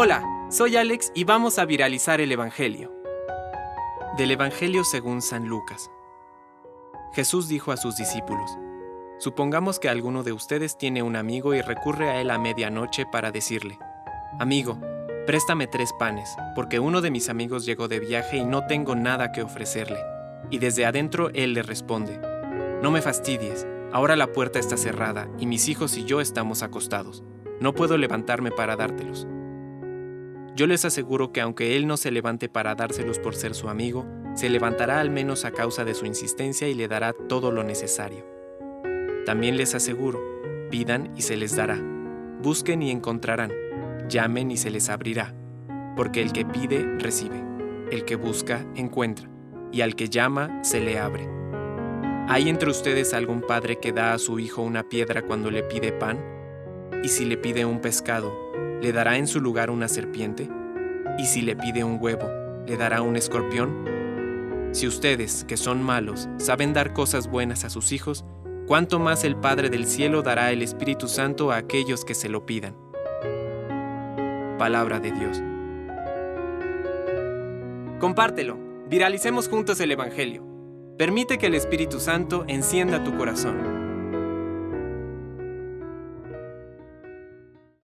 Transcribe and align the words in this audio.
Hola, 0.00 0.22
soy 0.48 0.76
Alex 0.76 1.10
y 1.14 1.24
vamos 1.24 1.58
a 1.58 1.64
viralizar 1.64 2.20
el 2.20 2.30
Evangelio. 2.30 2.92
Del 4.16 4.30
Evangelio 4.30 4.84
según 4.84 5.22
San 5.22 5.48
Lucas. 5.48 5.90
Jesús 7.14 7.48
dijo 7.48 7.72
a 7.72 7.76
sus 7.76 7.96
discípulos, 7.96 8.56
Supongamos 9.18 9.80
que 9.80 9.88
alguno 9.88 10.22
de 10.22 10.32
ustedes 10.32 10.78
tiene 10.78 11.02
un 11.02 11.16
amigo 11.16 11.54
y 11.54 11.62
recurre 11.62 12.10
a 12.10 12.20
él 12.20 12.30
a 12.30 12.38
medianoche 12.38 13.06
para 13.06 13.32
decirle, 13.32 13.78
Amigo, 14.38 14.78
préstame 15.26 15.66
tres 15.66 15.92
panes, 15.98 16.36
porque 16.54 16.78
uno 16.78 17.00
de 17.00 17.10
mis 17.10 17.28
amigos 17.28 17.64
llegó 17.64 17.88
de 17.88 17.98
viaje 17.98 18.36
y 18.36 18.44
no 18.44 18.66
tengo 18.66 18.94
nada 18.94 19.32
que 19.32 19.42
ofrecerle. 19.42 19.98
Y 20.50 20.58
desde 20.58 20.84
adentro 20.84 21.30
él 21.32 21.54
le 21.54 21.62
responde, 21.62 22.20
No 22.82 22.90
me 22.90 23.00
fastidies, 23.00 23.66
ahora 23.90 24.16
la 24.16 24.32
puerta 24.32 24.58
está 24.58 24.76
cerrada 24.76 25.28
y 25.38 25.46
mis 25.46 25.66
hijos 25.66 25.96
y 25.96 26.04
yo 26.04 26.20
estamos 26.20 26.62
acostados. 26.62 27.24
No 27.58 27.74
puedo 27.74 27.96
levantarme 27.96 28.52
para 28.52 28.76
dártelos. 28.76 29.26
Yo 30.58 30.66
les 30.66 30.84
aseguro 30.84 31.30
que 31.30 31.40
aunque 31.40 31.76
él 31.76 31.86
no 31.86 31.96
se 31.96 32.10
levante 32.10 32.48
para 32.48 32.74
dárselos 32.74 33.20
por 33.20 33.36
ser 33.36 33.54
su 33.54 33.68
amigo, 33.68 34.04
se 34.34 34.50
levantará 34.50 34.98
al 34.98 35.08
menos 35.08 35.44
a 35.44 35.52
causa 35.52 35.84
de 35.84 35.94
su 35.94 36.04
insistencia 36.04 36.66
y 36.66 36.74
le 36.74 36.88
dará 36.88 37.12
todo 37.12 37.52
lo 37.52 37.62
necesario. 37.62 38.26
También 39.24 39.56
les 39.56 39.76
aseguro, 39.76 40.20
pidan 40.68 41.12
y 41.16 41.22
se 41.22 41.36
les 41.36 41.54
dará, 41.54 41.80
busquen 42.42 42.82
y 42.82 42.90
encontrarán, 42.90 43.52
llamen 44.08 44.50
y 44.50 44.56
se 44.56 44.70
les 44.70 44.88
abrirá, 44.88 45.32
porque 45.94 46.22
el 46.22 46.32
que 46.32 46.44
pide, 46.44 46.98
recibe, 46.98 47.40
el 47.92 48.04
que 48.04 48.16
busca, 48.16 48.66
encuentra, 48.74 49.30
y 49.70 49.82
al 49.82 49.94
que 49.94 50.08
llama, 50.08 50.64
se 50.64 50.80
le 50.80 50.98
abre. 50.98 51.28
¿Hay 52.26 52.48
entre 52.48 52.68
ustedes 52.68 53.14
algún 53.14 53.42
padre 53.42 53.78
que 53.78 53.92
da 53.92 54.12
a 54.12 54.18
su 54.18 54.40
hijo 54.40 54.62
una 54.62 54.82
piedra 54.82 55.22
cuando 55.22 55.52
le 55.52 55.62
pide 55.62 55.92
pan? 55.92 56.18
¿Y 57.04 57.10
si 57.10 57.26
le 57.26 57.36
pide 57.36 57.64
un 57.64 57.80
pescado, 57.80 58.47
¿le 58.80 58.92
dará 58.92 59.16
en 59.16 59.26
su 59.26 59.40
lugar 59.40 59.70
una 59.70 59.88
serpiente? 59.88 60.48
¿Y 61.18 61.26
si 61.26 61.42
le 61.42 61.56
pide 61.56 61.84
un 61.84 61.98
huevo, 62.00 62.30
le 62.66 62.76
dará 62.76 63.02
un 63.02 63.16
escorpión? 63.16 63.84
Si 64.72 64.86
ustedes, 64.86 65.44
que 65.44 65.56
son 65.56 65.82
malos, 65.82 66.28
saben 66.36 66.72
dar 66.72 66.92
cosas 66.92 67.28
buenas 67.28 67.64
a 67.64 67.70
sus 67.70 67.92
hijos, 67.92 68.24
¿cuánto 68.66 68.98
más 68.98 69.24
el 69.24 69.36
Padre 69.36 69.70
del 69.70 69.86
Cielo 69.86 70.22
dará 70.22 70.52
el 70.52 70.62
Espíritu 70.62 71.08
Santo 71.08 71.50
a 71.50 71.56
aquellos 71.56 72.04
que 72.04 72.14
se 72.14 72.28
lo 72.28 72.46
pidan? 72.46 72.76
Palabra 74.58 75.00
de 75.00 75.12
Dios. 75.12 75.42
Compártelo, 77.98 78.58
viralicemos 78.88 79.48
juntos 79.48 79.80
el 79.80 79.90
Evangelio. 79.90 80.44
Permite 80.98 81.38
que 81.38 81.46
el 81.46 81.54
Espíritu 81.54 81.98
Santo 81.98 82.44
encienda 82.46 83.02
tu 83.02 83.16
corazón. 83.16 83.77